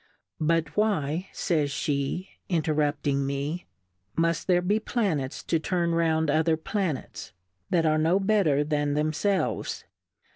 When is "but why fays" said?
0.39-1.71